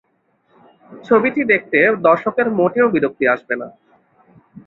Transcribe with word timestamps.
ছবিটি 1.03 1.41
দেখতে 1.51 1.77
দর্শকের 2.07 2.47
মোটেও 2.59 2.87
বিরক্তি 2.93 3.25
আসবে 3.33 3.55
না। 3.61 3.67